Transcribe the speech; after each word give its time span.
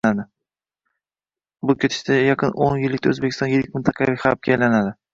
Bu 1.69 1.77
ketishda 1.85 2.19
yaqin 2.19 2.57
oʻn 2.71 2.83
yilda 2.87 3.15
Oʻzbekiston 3.15 3.55
yirik 3.55 3.81
mintaqaviy 3.81 4.23
xabga 4.29 4.59
aylanadi. 4.61 5.01